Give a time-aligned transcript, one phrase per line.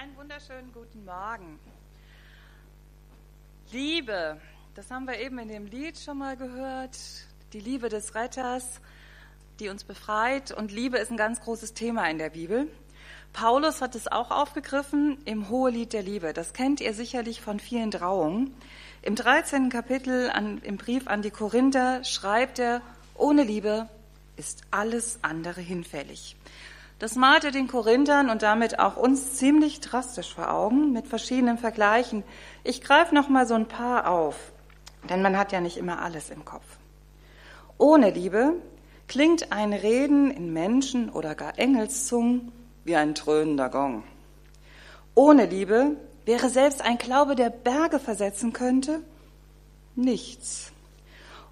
[0.00, 1.58] Einen wunderschönen guten Morgen.
[3.70, 4.40] Liebe,
[4.74, 6.96] das haben wir eben in dem Lied schon mal gehört.
[7.52, 8.80] Die Liebe des Retters,
[9.58, 10.52] die uns befreit.
[10.52, 12.66] Und Liebe ist ein ganz großes Thema in der Bibel.
[13.34, 16.32] Paulus hat es auch aufgegriffen im Hohelied der Liebe.
[16.32, 18.54] Das kennt ihr sicherlich von vielen Trauungen.
[19.02, 19.68] Im 13.
[19.68, 22.80] Kapitel an, im Brief an die Korinther schreibt er,
[23.14, 23.86] ohne Liebe
[24.38, 26.36] ist alles andere hinfällig.
[27.00, 31.56] Das malt er den Korinthern und damit auch uns ziemlich drastisch vor Augen mit verschiedenen
[31.56, 32.22] Vergleichen.
[32.62, 34.52] Ich greife noch mal so ein paar auf,
[35.08, 36.66] denn man hat ja nicht immer alles im Kopf.
[37.78, 38.52] Ohne Liebe
[39.08, 42.52] klingt ein Reden in Menschen oder gar Engelszungen
[42.84, 44.04] wie ein dröhnender Gong.
[45.14, 45.96] Ohne Liebe
[46.26, 49.00] wäre selbst ein Glaube, der Berge versetzen könnte,
[49.96, 50.70] nichts.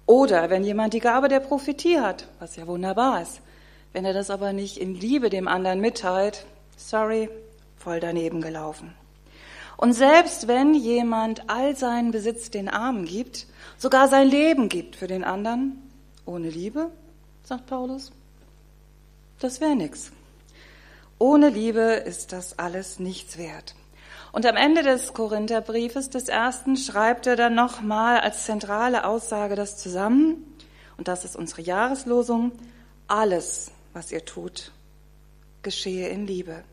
[0.05, 3.41] Oder wenn jemand die Gabe der Prophetie hat, was ja wunderbar ist,
[3.93, 6.45] wenn er das aber nicht in Liebe dem anderen mitteilt,
[6.77, 7.29] sorry,
[7.77, 8.93] voll daneben gelaufen.
[9.77, 15.07] Und selbst wenn jemand all seinen Besitz den Armen gibt, sogar sein Leben gibt für
[15.07, 15.81] den anderen,
[16.25, 16.91] ohne Liebe,
[17.43, 18.11] sagt Paulus,
[19.39, 20.11] das wäre nix.
[21.17, 23.75] Ohne Liebe ist das alles nichts wert.
[24.31, 29.77] Und am Ende des Korintherbriefes des ersten schreibt er dann nochmal als zentrale Aussage das
[29.77, 30.45] zusammen,
[30.97, 32.51] und das ist unsere Jahreslosung,
[33.07, 34.71] alles, was ihr tut,
[35.61, 36.63] geschehe in Liebe.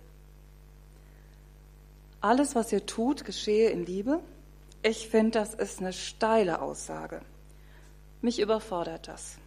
[2.20, 4.20] Alles, was ihr tut, geschehe in Liebe.
[4.82, 7.20] Ich finde, das ist eine steile Aussage.
[8.20, 9.38] Mich überfordert das.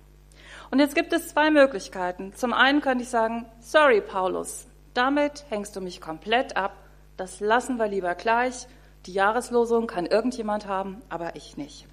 [0.71, 2.33] Und jetzt gibt es zwei Möglichkeiten.
[2.35, 6.75] Zum einen könnte ich sagen, sorry Paulus, damit hängst du mich komplett ab.
[7.17, 8.67] Das lassen wir lieber gleich.
[9.05, 11.87] Die Jahreslosung kann irgendjemand haben, aber ich nicht.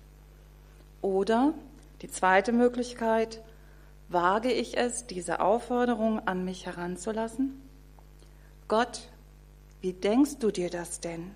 [1.02, 1.54] Oder
[2.02, 3.42] die zweite Möglichkeit,
[4.08, 7.60] Wage ich es, diese Aufforderung an mich heranzulassen?
[8.68, 9.08] Gott,
[9.80, 11.32] wie denkst du dir das denn?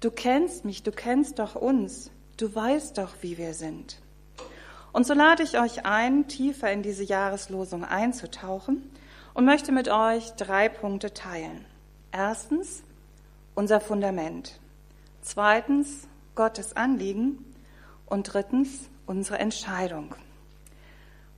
[0.00, 4.00] Du kennst mich, du kennst doch uns, du weißt doch, wie wir sind.
[4.92, 8.90] Und so lade ich euch ein, tiefer in diese Jahreslosung einzutauchen
[9.32, 11.64] und möchte mit euch drei Punkte teilen.
[12.12, 12.82] Erstens,
[13.54, 14.60] unser Fundament.
[15.22, 17.38] Zweitens, Gottes Anliegen.
[18.06, 20.14] Und drittens, unsere Entscheidung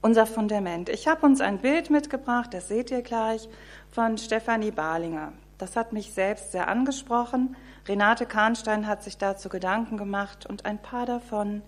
[0.07, 0.89] unser Fundament.
[0.89, 3.49] Ich habe uns ein Bild mitgebracht, das seht ihr gleich,
[3.91, 5.33] von Stefanie Barlinger.
[5.59, 7.57] Das hat mich selbst sehr angesprochen.
[7.89, 11.61] Renate Kahnstein hat sich dazu Gedanken gemacht und ein paar davon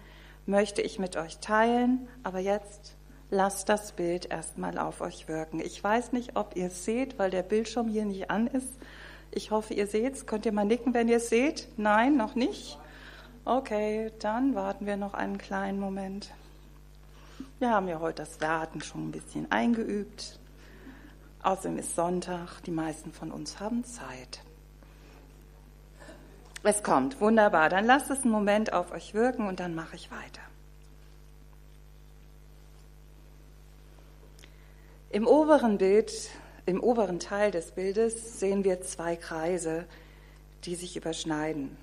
[0.47, 2.07] möchte ich mit euch teilen.
[2.23, 2.95] Aber jetzt
[3.29, 5.59] lasst das Bild erstmal auf euch wirken.
[5.59, 8.79] Ich weiß nicht, ob ihr es seht, weil der Bildschirm hier nicht an ist.
[9.33, 10.27] Ich hoffe, ihr seht es.
[10.27, 11.67] Könnt ihr mal nicken, wenn ihr es seht?
[11.77, 12.79] Nein, noch nicht?
[13.45, 16.31] Okay, dann warten wir noch einen kleinen Moment.
[17.59, 20.39] Wir haben ja heute das Warten schon ein bisschen eingeübt.
[21.43, 24.43] Außerdem ist Sonntag, die meisten von uns haben Zeit.
[26.63, 27.69] Es kommt, wunderbar.
[27.69, 30.43] Dann lasst es einen Moment auf euch wirken und dann mache ich weiter.
[35.11, 36.13] Im oberen Bild,
[36.65, 39.87] im oberen Teil des Bildes sehen wir zwei Kreise,
[40.65, 41.77] die sich überschneiden.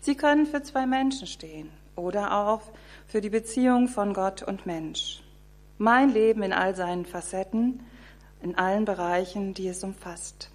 [0.00, 2.62] Sie können für zwei Menschen stehen oder auch
[3.06, 5.22] für die Beziehung von Gott und Mensch.
[5.78, 7.80] Mein Leben in all seinen Facetten,
[8.42, 10.50] in allen Bereichen, die es umfasst.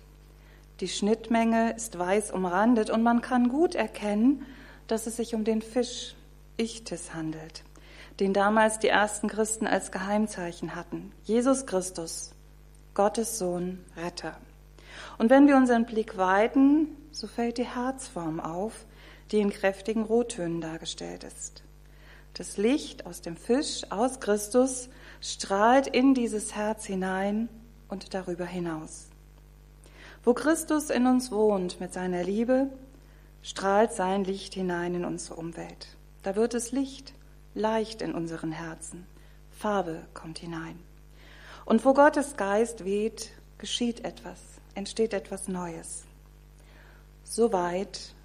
[0.80, 4.46] Die Schnittmenge ist weiß umrandet und man kann gut erkennen,
[4.88, 6.16] dass es sich um den Fisch
[6.58, 7.64] Ichtes handelt,
[8.20, 11.12] den damals die ersten Christen als Geheimzeichen hatten.
[11.24, 12.34] Jesus Christus,
[12.94, 14.38] Gottes Sohn, Retter.
[15.18, 18.86] Und wenn wir unseren Blick weiten, so fällt die Herzform auf,
[19.32, 21.64] die in kräftigen Rottönen dargestellt ist.
[22.40, 24.88] Das Licht aus dem Fisch, aus Christus,
[25.20, 27.50] strahlt in dieses Herz hinein
[27.90, 29.10] und darüber hinaus.
[30.24, 32.70] Wo Christus in uns wohnt mit seiner Liebe,
[33.42, 35.98] strahlt sein Licht hinein in unsere Umwelt.
[36.24, 37.14] Da wird es Licht,
[37.56, 39.06] leicht in unseren Herzen.
[39.52, 40.80] Farbe kommt hinein.
[41.66, 44.40] Und wo Gottes Geist weht, geschieht etwas,
[44.76, 46.06] entsteht etwas Neues.
[47.26, 48.16] Soweit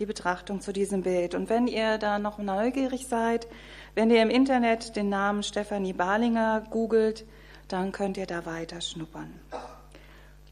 [0.00, 1.34] die Betrachtung zu diesem Bild.
[1.34, 3.46] Und wenn ihr da noch neugierig seid,
[3.94, 7.24] wenn ihr im Internet den Namen Stefanie Barlinger googelt,
[7.68, 9.30] dann könnt ihr da weiter schnuppern.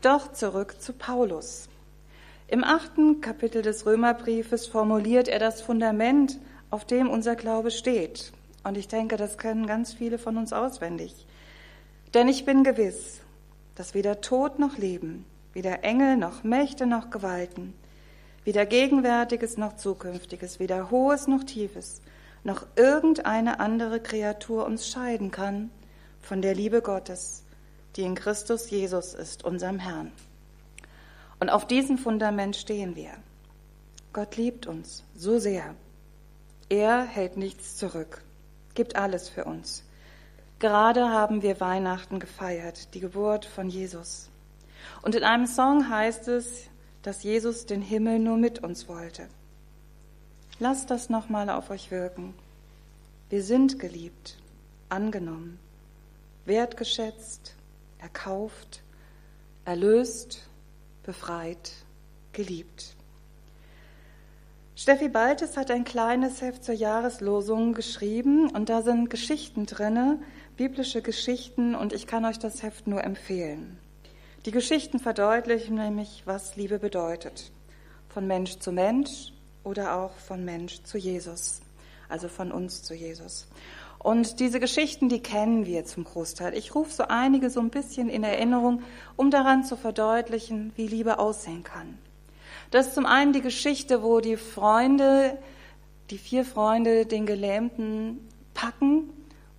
[0.02, 1.68] Doch zurück zu Paulus.
[2.46, 6.38] Im achten Kapitel des Römerbriefes formuliert er das Fundament,
[6.70, 8.32] auf dem unser Glaube steht.
[8.64, 11.26] Und ich denke, das können ganz viele von uns auswendig.
[12.12, 13.20] Denn ich bin gewiss,
[13.74, 17.74] dass weder Tod noch Leben, weder Engel noch Mächte noch Gewalten,
[18.48, 22.00] weder Gegenwärtiges noch Zukünftiges, weder Hohes noch Tiefes,
[22.44, 25.68] noch irgendeine andere Kreatur uns scheiden kann
[26.22, 27.44] von der Liebe Gottes,
[27.94, 30.12] die in Christus Jesus ist, unserem Herrn.
[31.38, 33.10] Und auf diesem Fundament stehen wir.
[34.14, 35.74] Gott liebt uns so sehr.
[36.70, 38.22] Er hält nichts zurück,
[38.72, 39.84] gibt alles für uns.
[40.58, 44.30] Gerade haben wir Weihnachten gefeiert, die Geburt von Jesus.
[45.02, 46.70] Und in einem Song heißt es,
[47.02, 49.28] dass Jesus den Himmel nur mit uns wollte.
[50.58, 52.34] Lasst das nochmal auf euch wirken.
[53.30, 54.38] Wir sind geliebt,
[54.88, 55.58] angenommen,
[56.46, 57.54] wertgeschätzt,
[57.98, 58.82] erkauft,
[59.64, 60.48] erlöst,
[61.04, 61.72] befreit,
[62.32, 62.94] geliebt.
[64.74, 70.20] Steffi Baltes hat ein kleines Heft zur Jahreslosung geschrieben und da sind Geschichten drinne,
[70.56, 73.77] biblische Geschichten und ich kann euch das Heft nur empfehlen.
[74.48, 77.52] Die Geschichten verdeutlichen nämlich, was Liebe bedeutet.
[78.08, 81.60] Von Mensch zu Mensch oder auch von Mensch zu Jesus.
[82.08, 83.46] Also von uns zu Jesus.
[83.98, 86.56] Und diese Geschichten, die kennen wir zum Großteil.
[86.56, 88.82] Ich rufe so einige so ein bisschen in Erinnerung,
[89.16, 91.98] um daran zu verdeutlichen, wie Liebe aussehen kann.
[92.70, 95.36] Das ist zum einen die Geschichte, wo die Freunde,
[96.08, 99.10] die vier Freunde, den Gelähmten packen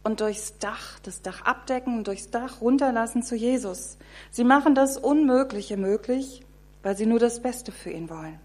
[0.03, 3.97] und durchs Dach, das Dach abdecken durchs Dach runterlassen zu Jesus.
[4.31, 6.41] Sie machen das Unmögliche möglich,
[6.83, 8.39] weil sie nur das Beste für ihn wollen.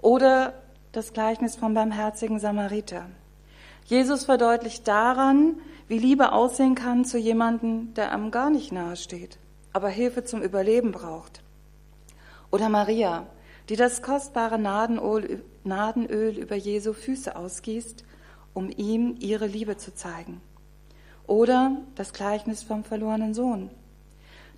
[0.00, 0.54] Oder
[0.92, 3.06] das Gleichnis vom barmherzigen Samariter.
[3.84, 5.56] Jesus verdeutlicht daran,
[5.86, 9.38] wie Liebe aussehen kann zu jemandem, der einem gar nicht nahe steht,
[9.72, 11.42] aber Hilfe zum Überleben braucht.
[12.50, 13.26] Oder Maria,
[13.68, 18.04] die das kostbare Nadenöl über Jesu Füße ausgießt,
[18.54, 20.40] um ihm ihre Liebe zu zeigen.
[21.26, 23.70] Oder das Gleichnis vom verlorenen Sohn.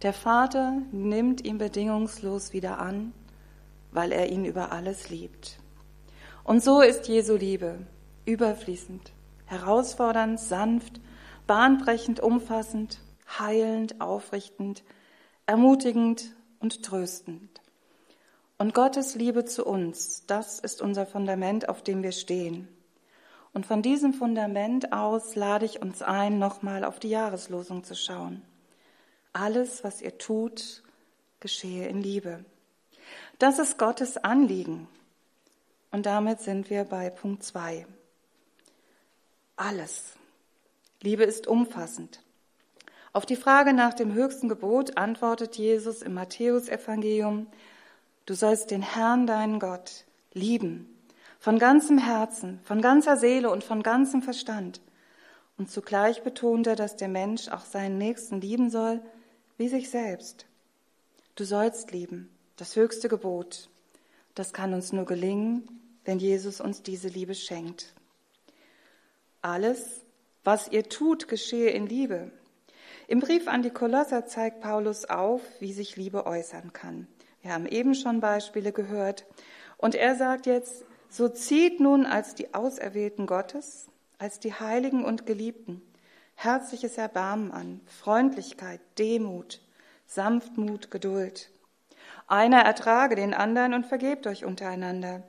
[0.02, 3.12] Der Vater nimmt ihn bedingungslos wieder an,
[3.92, 5.58] weil er ihn über alles liebt.
[6.44, 7.78] Und so ist Jesu Liebe
[8.24, 9.12] überfließend,
[9.46, 11.00] herausfordernd, sanft,
[11.46, 13.00] bahnbrechend, umfassend,
[13.38, 14.84] heilend, aufrichtend,
[15.46, 17.60] ermutigend und tröstend.
[18.58, 22.68] Und Gottes Liebe zu uns, das ist unser Fundament, auf dem wir stehen.
[23.52, 28.42] Und von diesem Fundament aus lade ich uns ein, nochmal auf die Jahreslosung zu schauen.
[29.32, 30.82] Alles, was ihr tut,
[31.40, 32.44] geschehe in Liebe.
[33.38, 34.88] Das ist Gottes Anliegen.
[35.90, 37.86] Und damit sind wir bei Punkt zwei
[39.60, 40.14] alles.
[41.02, 42.22] Liebe ist umfassend.
[43.12, 47.46] Auf die Frage nach dem höchsten Gebot antwortet Jesus im Matthäusevangelium,
[48.24, 50.88] du sollst den Herrn, deinen Gott, lieben,
[51.40, 54.82] von ganzem Herzen, von ganzer Seele und von ganzem Verstand.
[55.56, 59.00] Und zugleich betont er, dass der Mensch auch seinen Nächsten lieben soll,
[59.56, 60.46] wie sich selbst.
[61.36, 63.70] Du sollst lieben, das höchste Gebot.
[64.34, 65.64] Das kann uns nur gelingen,
[66.04, 67.94] wenn Jesus uns diese Liebe schenkt.
[69.40, 70.02] Alles,
[70.44, 72.30] was ihr tut, geschehe in Liebe.
[73.08, 77.06] Im Brief an die Kolosser zeigt Paulus auf, wie sich Liebe äußern kann.
[77.40, 79.24] Wir haben eben schon Beispiele gehört.
[79.78, 85.26] Und er sagt jetzt, so zieht nun als die Auserwählten Gottes, als die Heiligen und
[85.26, 85.82] Geliebten,
[86.36, 89.60] herzliches Erbarmen an, Freundlichkeit, Demut,
[90.06, 91.50] Sanftmut, Geduld.
[92.26, 95.22] Einer ertrage den anderen und vergebt euch untereinander,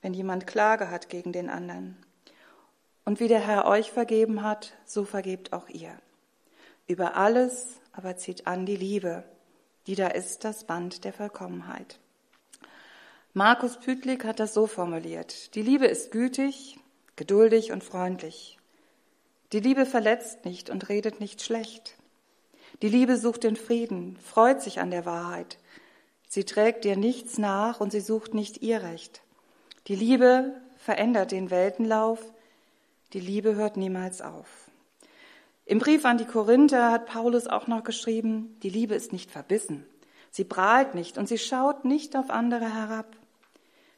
[0.00, 1.96] wenn jemand Klage hat gegen den anderen.
[3.04, 5.92] Und wie der Herr euch vergeben hat, so vergebt auch ihr.
[6.86, 9.24] Über alles aber zieht an die Liebe,
[9.86, 11.98] die da ist das Band der Vollkommenheit.
[13.32, 15.54] Markus Pütlik hat das so formuliert.
[15.54, 16.80] Die Liebe ist gütig,
[17.14, 18.58] geduldig und freundlich.
[19.52, 21.94] Die Liebe verletzt nicht und redet nicht schlecht.
[22.82, 25.58] Die Liebe sucht den Frieden, freut sich an der Wahrheit.
[26.28, 29.22] Sie trägt dir nichts nach und sie sucht nicht ihr Recht.
[29.86, 32.20] Die Liebe verändert den Weltenlauf,
[33.12, 34.48] die Liebe hört niemals auf.
[35.66, 39.86] Im Brief an die Korinther hat Paulus auch noch geschrieben, die Liebe ist nicht verbissen.
[40.32, 43.19] Sie prahlt nicht und sie schaut nicht auf andere herab.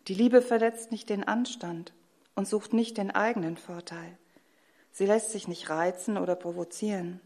[0.09, 1.93] Die Liebe verletzt nicht den Anstand
[2.35, 4.19] und sucht nicht den eigenen Vorteil.
[4.91, 7.21] Sie lässt sich nicht reizen oder provozieren.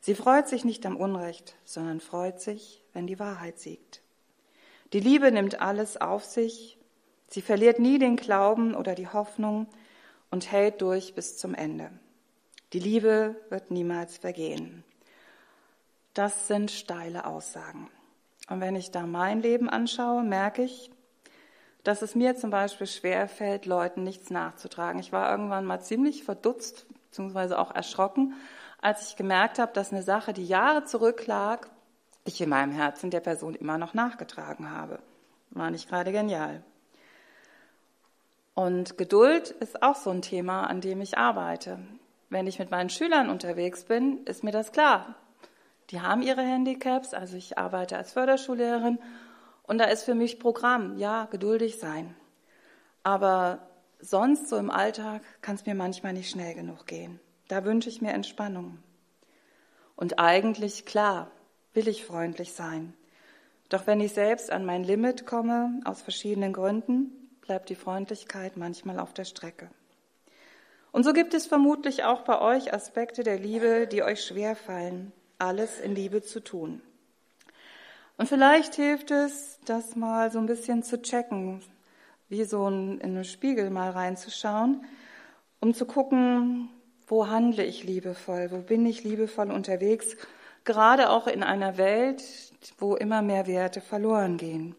[0.00, 4.02] Sie freut sich nicht am Unrecht, sondern freut sich, wenn die Wahrheit siegt.
[4.92, 6.78] Die Liebe nimmt alles auf sich.
[7.28, 9.66] Sie verliert nie den Glauben oder die Hoffnung,
[10.34, 11.92] und hält durch bis zum Ende.
[12.72, 14.82] Die Liebe wird niemals vergehen.
[16.12, 17.88] Das sind steile Aussagen.
[18.48, 20.90] Und wenn ich da mein Leben anschaue, merke ich,
[21.84, 24.98] dass es mir zum Beispiel schwer fällt, Leuten nichts nachzutragen.
[24.98, 28.34] Ich war irgendwann mal ziemlich verdutzt, beziehungsweise auch erschrocken,
[28.80, 31.68] als ich gemerkt habe, dass eine Sache, die Jahre zurücklag,
[32.24, 34.98] ich in meinem Herzen der Person immer noch nachgetragen habe.
[35.50, 36.62] War nicht gerade genial.
[38.54, 41.78] Und Geduld ist auch so ein Thema, an dem ich arbeite.
[42.30, 45.16] Wenn ich mit meinen Schülern unterwegs bin, ist mir das klar.
[45.90, 48.98] Die haben ihre Handicaps, also ich arbeite als Förderschullehrerin
[49.66, 52.14] Und da ist für mich Programm, ja, geduldig sein.
[53.02, 53.66] Aber
[53.98, 57.18] sonst so im Alltag kann es mir manchmal nicht schnell genug gehen.
[57.48, 58.78] Da wünsche ich mir Entspannung.
[59.96, 61.30] Und eigentlich, klar,
[61.72, 62.94] will ich freundlich sein.
[63.68, 68.98] Doch wenn ich selbst an mein Limit komme, aus verschiedenen Gründen, bleibt die Freundlichkeit manchmal
[68.98, 69.70] auf der Strecke.
[70.92, 75.12] Und so gibt es vermutlich auch bei euch Aspekte der Liebe, die euch schwer fallen,
[75.38, 76.82] alles in Liebe zu tun.
[78.16, 81.62] Und vielleicht hilft es, das mal so ein bisschen zu checken,
[82.28, 84.84] wie so in einen Spiegel mal reinzuschauen,
[85.60, 86.70] um zu gucken,
[87.06, 90.16] wo handle ich liebevoll, wo bin ich liebevoll unterwegs,
[90.64, 92.22] gerade auch in einer Welt,
[92.78, 94.76] wo immer mehr Werte verloren gehen.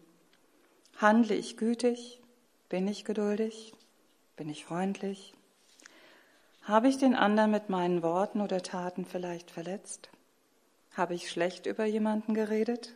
[0.96, 2.20] Handle ich gütig?
[2.68, 3.74] Bin ich geduldig?
[4.36, 5.34] Bin ich freundlich?
[6.62, 10.08] Habe ich den anderen mit meinen Worten oder Taten vielleicht verletzt?
[10.96, 12.94] Habe ich schlecht über jemanden geredet?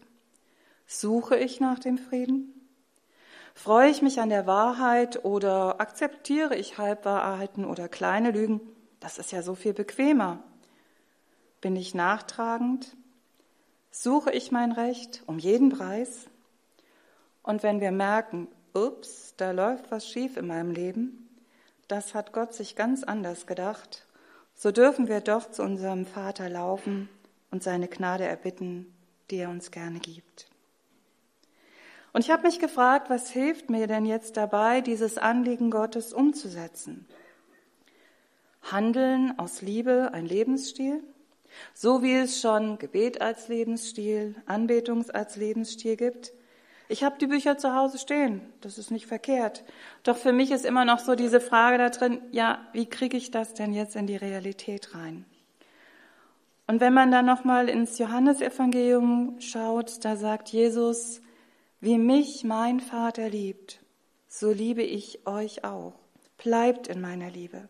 [0.92, 2.52] Suche ich nach dem Frieden?
[3.54, 8.60] Freue ich mich an der Wahrheit oder akzeptiere ich Halbwahrheiten oder kleine Lügen?
[8.98, 10.42] Das ist ja so viel bequemer.
[11.60, 12.96] Bin ich nachtragend?
[13.92, 16.26] Suche ich mein Recht um jeden Preis?
[17.44, 21.28] Und wenn wir merken, ups, da läuft was schief in meinem Leben,
[21.86, 24.08] das hat Gott sich ganz anders gedacht,
[24.56, 27.08] so dürfen wir doch zu unserem Vater laufen
[27.52, 28.92] und seine Gnade erbitten,
[29.30, 30.49] die er uns gerne gibt.
[32.12, 37.06] Und ich habe mich gefragt, was hilft mir denn jetzt dabei, dieses Anliegen Gottes umzusetzen?
[38.62, 41.02] Handeln aus Liebe ein Lebensstil?
[41.74, 46.32] So wie es schon Gebet als Lebensstil, Anbetung als Lebensstil gibt.
[46.88, 49.64] Ich habe die Bücher zu Hause stehen, das ist nicht verkehrt.
[50.02, 53.30] Doch für mich ist immer noch so diese Frage da drin, ja, wie kriege ich
[53.30, 55.24] das denn jetzt in die Realität rein?
[56.66, 61.20] Und wenn man dann nochmal ins Johannesevangelium schaut, da sagt Jesus,
[61.80, 63.80] wie mich mein Vater liebt,
[64.28, 65.94] so liebe ich euch auch.
[66.36, 67.68] Bleibt in meiner Liebe.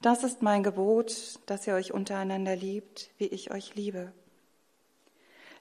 [0.00, 4.12] Das ist mein Gebot, dass ihr euch untereinander liebt, wie ich euch liebe.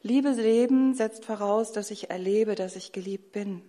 [0.02, 3.62] Liebe Leben setzt voraus, dass ich erlebe, dass ich geliebt bin.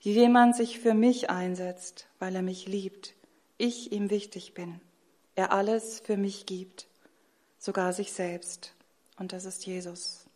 [0.00, 3.14] Jemand sich für mich einsetzt, weil er mich liebt,
[3.58, 4.80] ich ihm wichtig bin,
[5.34, 6.86] er alles für mich gibt,
[7.58, 8.72] sogar sich selbst.
[9.18, 10.27] Und das ist Jesus.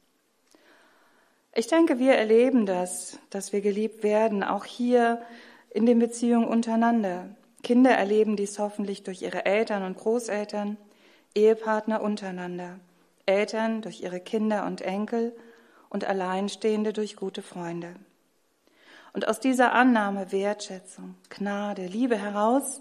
[1.55, 5.21] Ich denke, wir erleben das, dass wir geliebt werden, auch hier
[5.69, 7.29] in den Beziehungen untereinander.
[7.63, 10.79] Kinder erleben dies hoffentlich durch ihre Eltern und Großeltern,
[11.35, 12.81] Ehepartner untereinander,
[13.27, 15.37] Eltern durch ihre Kinder und Enkel
[15.91, 17.97] und Alleinstehende durch gute Freunde.
[19.13, 22.81] Und aus dieser Annahme, Wertschätzung, Gnade, Liebe heraus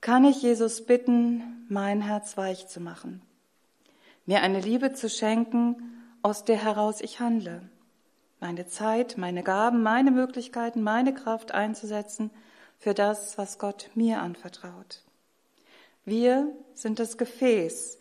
[0.00, 3.22] kann ich Jesus bitten, mein Herz weich zu machen,
[4.26, 5.76] mir eine Liebe zu schenken,
[6.22, 7.62] aus der heraus ich handle,
[8.44, 12.30] meine Zeit, meine Gaben, meine Möglichkeiten, meine Kraft einzusetzen,
[12.76, 15.00] für das, was Gott mir anvertraut.
[16.04, 17.98] Wir sind das Gefäß,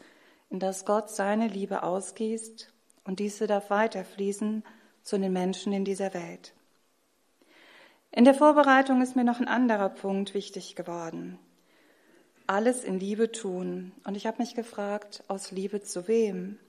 [0.50, 2.74] in das Gott seine Liebe ausgießt
[3.06, 4.66] und diese darf weiterfließen
[5.02, 6.54] zu den Menschen in dieser Welt.
[8.12, 11.40] In der Vorbereitung ist mir noch ein anderer Punkt wichtig geworden.
[12.48, 13.94] Alles in Liebe tun.
[14.04, 16.60] Und ich habe mich gefragt, aus Liebe zu wem?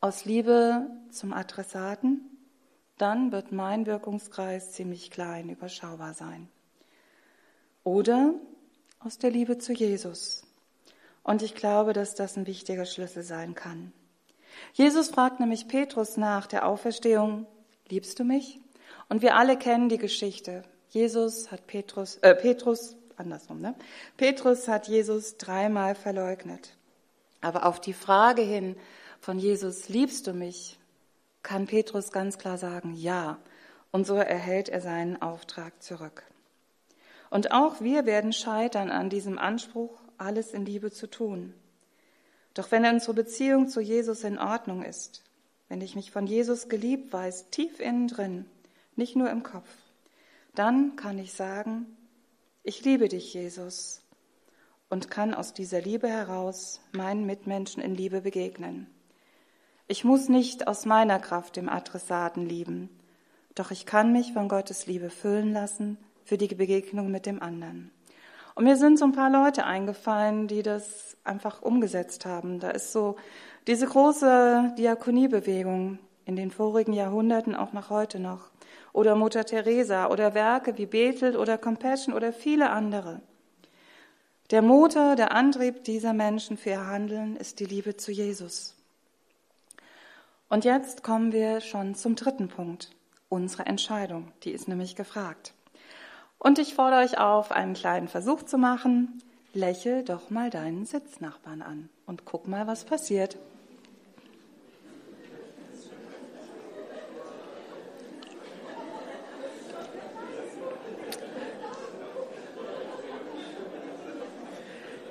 [0.00, 2.29] Aus Liebe zum Adressaten?
[3.00, 6.48] Dann wird mein Wirkungskreis ziemlich klein, überschaubar sein
[7.84, 8.34] oder
[8.98, 10.44] aus der Liebe zu Jesus.
[11.22, 13.92] Und ich glaube, dass das ein wichtiger Schlüssel sein kann.
[14.74, 17.46] Jesus fragt nämlich Petrus nach der Auferstehung,
[17.88, 18.60] liebst du mich?
[19.08, 20.62] Und wir alle kennen die Geschichte.
[20.90, 23.74] Jesus hat Petrus, äh, Petrus, andersrum, ne?
[24.16, 26.76] Petrus hat Jesus dreimal verleugnet.
[27.40, 28.76] Aber auf die Frage hin
[29.20, 30.79] von Jesus, liebst du mich?
[31.42, 33.38] Kann Petrus ganz klar sagen, ja.
[33.92, 36.22] Und so erhält er seinen Auftrag zurück.
[37.30, 41.54] Und auch wir werden scheitern an diesem Anspruch, alles in Liebe zu tun.
[42.54, 45.22] Doch wenn unsere Beziehung zu Jesus in Ordnung ist,
[45.68, 48.44] wenn ich mich von Jesus geliebt weiß, tief innen drin,
[48.96, 49.68] nicht nur im Kopf,
[50.54, 51.86] dann kann ich sagen,
[52.64, 54.02] ich liebe dich, Jesus,
[54.88, 58.88] und kann aus dieser Liebe heraus meinen Mitmenschen in Liebe begegnen.
[59.90, 62.88] Ich muss nicht aus meiner Kraft dem Adressaten lieben,
[63.56, 67.90] doch ich kann mich von Gottes Liebe füllen lassen für die Begegnung mit dem anderen.
[68.54, 72.60] Und mir sind so ein paar Leute eingefallen, die das einfach umgesetzt haben.
[72.60, 73.16] Da ist so
[73.66, 78.52] diese große Diakoniebewegung in den vorigen Jahrhunderten, auch nach heute noch.
[78.92, 83.22] Oder Mutter Teresa oder Werke wie Bethel oder Compassion oder viele andere.
[84.52, 88.76] Der Motor, der Antrieb dieser Menschen für ihr Handeln ist die Liebe zu Jesus.
[90.50, 92.90] Und jetzt kommen wir schon zum dritten Punkt.
[93.28, 94.32] unsere Entscheidung.
[94.42, 95.54] Die ist nämlich gefragt.
[96.40, 99.22] Und ich fordere euch auf, einen kleinen Versuch zu machen.
[99.54, 103.38] Lächel doch mal deinen Sitznachbarn an und guck mal, was passiert.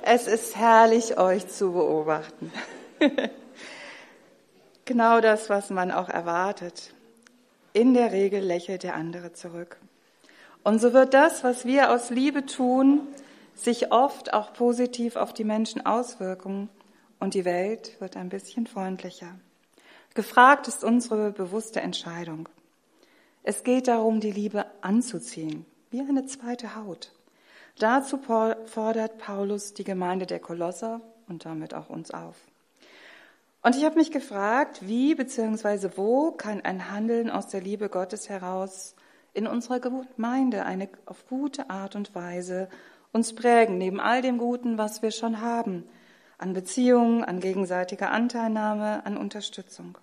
[0.01, 2.51] Es ist herrlich, euch zu beobachten.
[4.89, 6.96] genau das, was man auch erwartet.
[7.74, 9.77] In der Regel lächelt der andere zurück.
[10.63, 13.01] Und so wird das, was wir aus Liebe tun,
[13.53, 16.69] sich oft auch positiv auf die Menschen auswirken
[17.19, 19.36] und die Welt wird ein bisschen freundlicher.
[20.15, 22.50] Gefragt ist unsere bewusste Entscheidung.
[23.43, 27.12] Es geht darum, die Liebe anzuziehen, wie eine zweite Haut.
[27.77, 32.36] Dazu fordert Paulus die Gemeinde der Kolosser und damit auch uns auf.
[33.61, 35.89] Und ich habe mich gefragt, wie bzw.
[35.95, 38.95] wo kann ein Handeln aus der Liebe Gottes heraus
[39.33, 42.69] in unserer Gemeinde eine auf gute Art und Weise
[43.11, 45.83] uns prägen, neben all dem Guten, was wir schon haben,
[46.37, 49.97] an Beziehungen, an gegenseitiger Anteilnahme, an Unterstützung.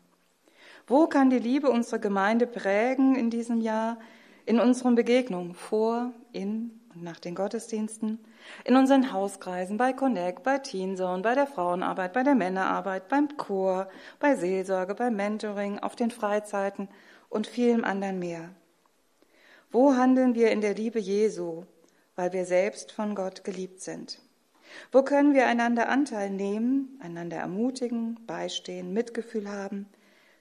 [0.87, 3.99] Wo kann die Liebe unsere Gemeinde prägen in diesem Jahr,
[4.45, 8.19] in unseren Begegnungen vor, in und nach den Gottesdiensten,
[8.65, 13.89] in unseren Hauskreisen, bei Connect, bei Teenzone, bei der Frauenarbeit, bei der Männerarbeit, beim Chor,
[14.19, 16.89] bei Seelsorge, beim Mentoring, auf den Freizeiten
[17.29, 18.49] und vielem anderen mehr.
[19.71, 21.65] Wo handeln wir in der Liebe Jesu,
[22.15, 24.19] weil wir selbst von Gott geliebt sind?
[24.91, 29.87] Wo können wir einander Anteil nehmen, einander ermutigen, beistehen, Mitgefühl haben,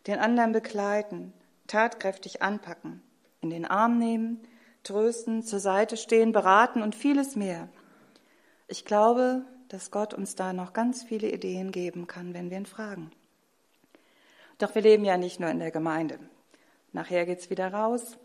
[0.08, 1.34] den anderen begleiten,
[1.68, 3.02] tatkräftig anpacken,
[3.42, 4.40] in den Arm nehmen,
[4.86, 7.68] trösten, zur Seite stehen, beraten und vieles mehr.
[8.68, 12.66] Ich glaube, dass Gott uns da noch ganz viele Ideen geben kann, wenn wir ihn
[12.66, 13.12] fragen.
[14.58, 16.20] Doch wir leben ja nicht nur in der Gemeinde.
[16.94, 18.18] Nachher geht's wieder raus.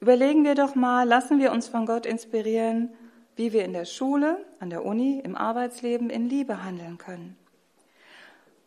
[0.00, 2.90] Überlegen wir doch mal, lassen wir uns von Gott inspirieren,
[3.36, 7.36] wie wir in der Schule, an der Uni, im Arbeitsleben in Liebe handeln können.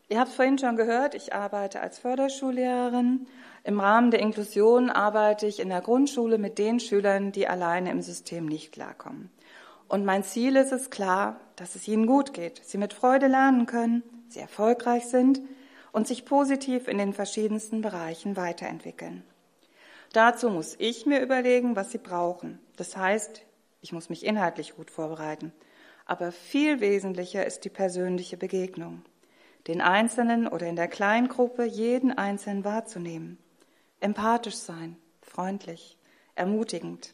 [0.09, 3.27] Ihr habt vorhin schon gehört, ich arbeite als Förderschullehrerin
[3.67, 8.01] im Rahmen der Inklusion arbeite ich in der Grundschule mit den Schülern, die alleine im
[8.01, 9.29] System nicht klarkommen.
[9.89, 13.65] Und mein Ziel ist es klar, dass es ihnen gut geht, sie mit Freude lernen
[13.65, 15.41] können, sie erfolgreich sind
[15.91, 19.25] und sich positiv in den verschiedensten Bereichen weiterentwickeln.
[20.13, 22.57] Dazu muss ich mir überlegen, was sie brauchen.
[22.77, 23.41] Das heißt,
[23.81, 25.51] ich muss mich inhaltlich gut vorbereiten.
[26.05, 29.01] Aber viel wesentlicher ist die persönliche Begegnung.
[29.65, 33.37] Den Einzelnen oder in der Kleingruppe jeden Einzelnen wahrzunehmen
[33.99, 35.97] empathisch sein, freundlich,
[36.35, 37.13] ermutigend.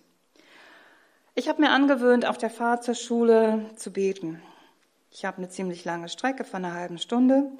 [1.36, 4.41] Ich habe mir angewöhnt, auf der Fahrt zur Schule zu beten.
[5.12, 7.51] Ich habe eine ziemlich lange Strecke von einer halben Stunde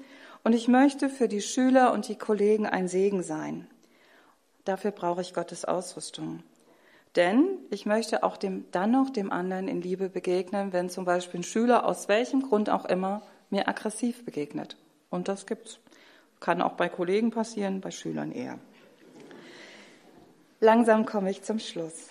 [0.44, 3.68] und ich möchte für die Schüler und die Kollegen ein Segen sein.
[4.66, 6.44] Dafür brauche ich Gottes Ausrüstung.
[7.16, 11.42] Denn ich möchte auch dem, dann noch dem anderen in Liebe begegnen, wenn zum Beispiel
[11.42, 13.22] ein Schüler aus welchem Grund auch immer
[13.54, 14.76] mir aggressiv begegnet.
[15.10, 15.80] Und das gibt's.
[16.40, 18.60] Kann auch bei Kollegen passieren, bei Schülern eher.
[20.60, 22.10] Langsam komme ich zum Schluss.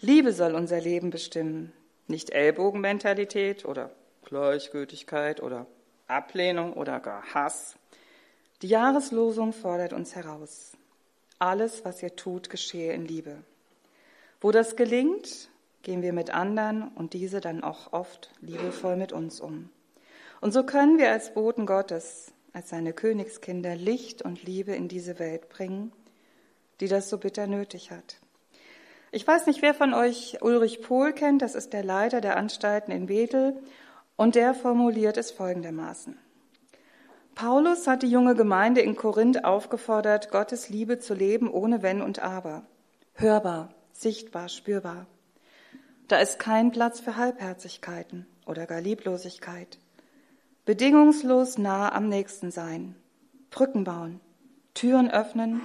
[0.00, 1.72] Liebe soll unser Leben bestimmen,
[2.06, 3.90] nicht Ellbogenmentalität oder
[4.26, 5.66] Gleichgültigkeit oder
[6.06, 7.76] Ablehnung oder gar Hass.
[8.62, 10.76] Die Jahreslosung fordert uns heraus.
[11.38, 13.38] Alles, was ihr tut, geschehe in Liebe.
[14.40, 15.48] Wo das gelingt,
[15.82, 19.70] gehen wir mit anderen und diese dann auch oft liebevoll mit uns um.
[20.40, 25.18] Und so können wir als Boten Gottes, als seine Königskinder Licht und Liebe in diese
[25.18, 25.92] Welt bringen
[26.80, 28.16] die das so bitter nötig hat.
[29.12, 32.92] Ich weiß nicht, wer von euch Ulrich Pohl kennt, das ist der Leiter der Anstalten
[32.92, 33.56] in Bethel,
[34.16, 36.18] und der formuliert es folgendermaßen.
[37.34, 42.18] Paulus hat die junge Gemeinde in Korinth aufgefordert, Gottes Liebe zu leben ohne Wenn und
[42.18, 42.62] Aber.
[43.14, 45.06] Hörbar, sichtbar, spürbar.
[46.08, 49.78] Da ist kein Platz für Halbherzigkeiten oder gar Lieblosigkeit.
[50.66, 52.96] Bedingungslos nah am Nächsten sein,
[53.50, 54.20] Brücken bauen,
[54.74, 55.60] Türen öffnen,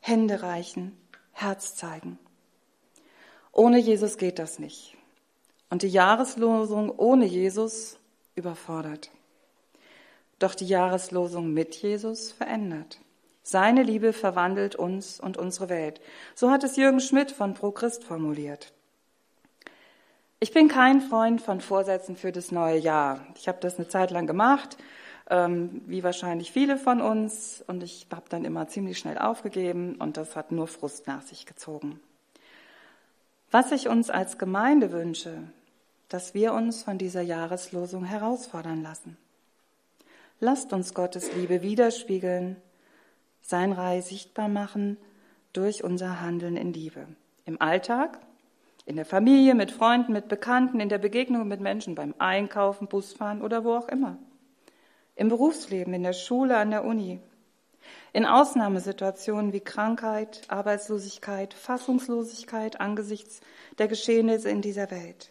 [0.00, 0.96] Hände reichen,
[1.32, 2.18] Herz zeigen.
[3.52, 4.96] Ohne Jesus geht das nicht.
[5.68, 7.98] Und die Jahreslosung ohne Jesus
[8.34, 9.10] überfordert.
[10.38, 12.98] Doch die Jahreslosung mit Jesus verändert.
[13.42, 16.00] Seine Liebe verwandelt uns und unsere Welt.
[16.34, 18.72] So hat es Jürgen Schmidt von Pro Christ formuliert.
[20.40, 23.26] Ich bin kein Freund von Vorsätzen für das neue Jahr.
[23.36, 24.76] Ich habe das eine Zeit lang gemacht
[25.30, 27.64] ähm, wie wahrscheinlich viele von uns.
[27.66, 31.46] Und ich habe dann immer ziemlich schnell aufgegeben und das hat nur Frust nach sich
[31.46, 32.00] gezogen.
[33.50, 35.44] Was ich uns als Gemeinde wünsche,
[36.08, 39.16] dass wir uns von dieser Jahreslosung herausfordern lassen.
[40.40, 42.56] Lasst uns Gottes Liebe widerspiegeln,
[43.42, 44.96] sein Reich sichtbar machen,
[45.52, 47.06] durch unser Handeln in Liebe.
[47.44, 48.20] Im Alltag,
[48.86, 53.42] in der Familie, mit Freunden, mit Bekannten, in der Begegnung mit Menschen, beim Einkaufen, Busfahren
[53.42, 54.18] oder wo auch immer.
[55.16, 57.20] Im Berufsleben, in der Schule, an der Uni.
[58.12, 63.40] In Ausnahmesituationen wie Krankheit, Arbeitslosigkeit, Fassungslosigkeit angesichts
[63.78, 65.30] der Geschehnisse in dieser Welt.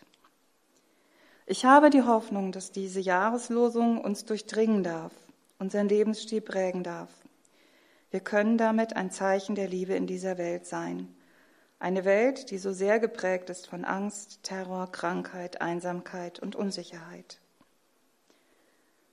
[1.46, 5.12] Ich habe die Hoffnung, dass diese Jahreslosung uns durchdringen darf,
[5.58, 7.10] unseren Lebensstil prägen darf.
[8.12, 11.16] Wir können damit ein Zeichen der Liebe in dieser Welt sein.
[11.80, 17.39] Eine Welt, die so sehr geprägt ist von Angst, Terror, Krankheit, Einsamkeit und Unsicherheit.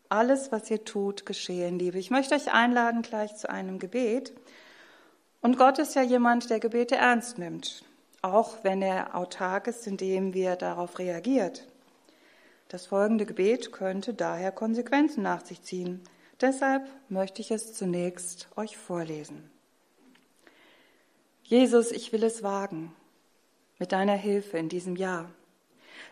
[0.08, 1.98] Alles, was ihr tut, geschehe in Liebe.
[1.98, 4.32] Ich möchte euch einladen gleich zu einem Gebet.
[5.40, 7.84] Und Gott ist ja jemand, der Gebete ernst nimmt,
[8.20, 11.68] auch wenn er autark ist, indem wir darauf reagiert.
[12.68, 16.02] Das folgende Gebet könnte daher Konsequenzen nach sich ziehen.
[16.40, 19.50] Deshalb möchte ich es zunächst euch vorlesen.
[21.48, 22.92] Jesus, ich will es wagen,
[23.78, 25.30] mit deiner Hilfe in diesem Jahr.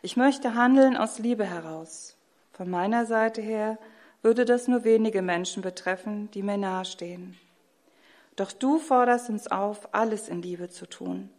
[0.01, 2.17] Ich möchte handeln aus Liebe heraus.
[2.53, 3.81] Von meiner Seite her
[4.23, 7.37] würde das nur wenige Menschen betreffen, die mir nahestehen.
[8.37, 11.31] Doch du forderst uns auf, alles in Liebe zu tun.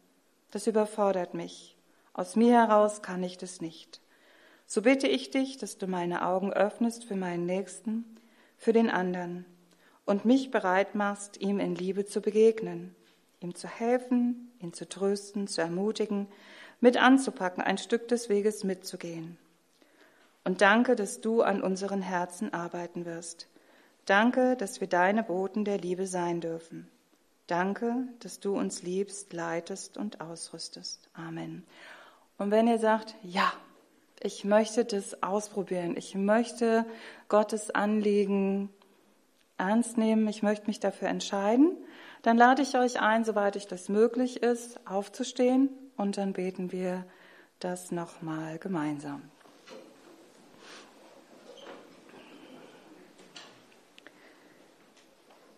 [0.51, 1.77] Das überfordert mich.
[2.11, 4.01] Aus mir heraus kann ich das nicht.
[4.65, 8.03] So bitte ich dich, dass du meine Augen öffnest für meinen Nächsten,
[8.57, 9.45] für den anderen
[10.03, 12.93] und mich bereit machst, ihm in Liebe zu begegnen
[13.39, 16.27] ihm zu helfen, ihn zu trösten, zu ermutigen,
[16.79, 19.37] mit anzupacken, ein Stück des Weges mitzugehen.
[20.43, 23.47] Und danke, dass du an unseren Herzen arbeiten wirst.
[24.05, 26.87] Danke, dass wir deine Boten der Liebe sein dürfen.
[27.47, 31.09] Danke, dass du uns liebst, leitest und ausrüstest.
[31.13, 31.63] Amen.
[32.37, 33.51] Und wenn ihr sagt, ja,
[34.19, 36.85] ich möchte das ausprobieren, ich möchte
[37.29, 38.69] Gottes Anliegen
[39.57, 41.77] ernst nehmen, ich möchte mich dafür entscheiden,
[42.25, 47.05] dann lade ich euch ein, soweit ich das möglich ist, aufzustehen und dann beten wir
[47.59, 49.21] das nochmal gemeinsam.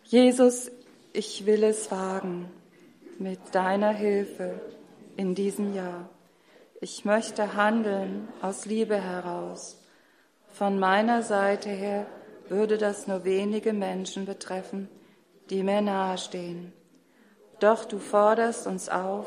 [0.04, 0.70] Jesus,
[1.14, 2.52] ich will es wagen
[3.18, 4.60] mit deiner Hilfe
[5.16, 6.10] in diesem Jahr.
[6.82, 9.82] Ich möchte handeln aus Liebe heraus.
[10.50, 12.08] Von meiner Seite her
[12.50, 14.90] würde das nur wenige Menschen betreffen,
[15.50, 16.74] die mir nahestehen.
[17.60, 19.26] Doch du forderst uns auf,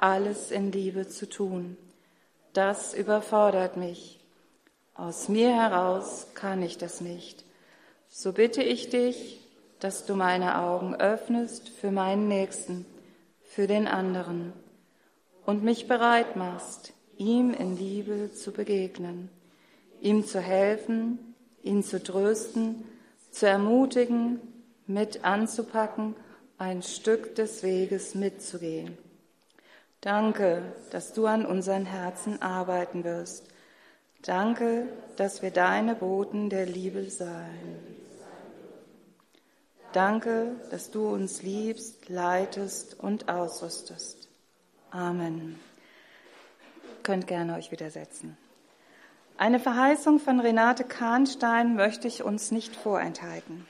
[0.00, 1.76] alles in Liebe zu tun.
[2.52, 4.20] Das überfordert mich.
[4.94, 7.44] Aus mir heraus kann ich das nicht.
[8.08, 9.40] So bitte ich dich,
[9.80, 12.84] dass du meine Augen öffnest für meinen Nächsten,
[13.42, 14.52] für den anderen
[15.46, 19.30] und mich bereit machst, ihm in Liebe zu begegnen,
[20.00, 22.84] ihm zu helfen, ihn zu trösten,
[23.30, 24.40] zu ermutigen
[24.88, 26.16] mit anzupacken,
[26.58, 28.98] ein Stück des Weges mitzugehen.
[30.00, 33.44] Danke, dass du an unseren Herzen arbeiten wirst.
[34.22, 37.78] Danke, dass wir deine Boten der Liebe sein.
[39.92, 44.28] Danke, dass du uns liebst, leitest und ausrüstest.
[44.90, 45.58] Amen.
[47.02, 48.36] Könnt gerne euch widersetzen.
[49.36, 53.66] Eine Verheißung von Renate Kahnstein möchte ich uns nicht vorenthalten.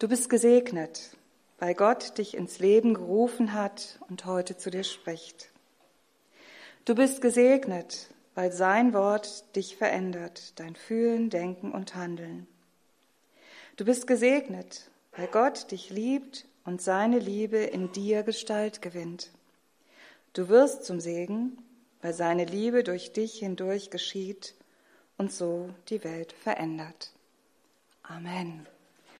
[0.00, 1.16] Du bist gesegnet,
[1.60, 5.50] weil Gott dich ins Leben gerufen hat und heute zu dir spricht.
[6.84, 12.48] Du bist gesegnet, weil sein Wort dich verändert, dein Fühlen, Denken und Handeln.
[13.76, 19.30] Du bist gesegnet, weil Gott dich liebt und seine Liebe in dir Gestalt gewinnt.
[20.32, 21.56] Du wirst zum Segen,
[22.02, 24.54] weil seine Liebe durch dich hindurch geschieht
[25.18, 27.12] und so die Welt verändert.
[28.02, 28.66] Amen.